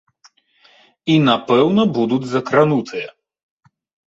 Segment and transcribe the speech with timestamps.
[1.15, 3.09] І напэўна будуць закранутыя.